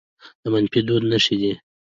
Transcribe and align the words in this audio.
د 0.41 0.43
منفي 0.53 0.81
دود 0.87 1.03
نښې 1.11 1.35
دي 1.41 1.53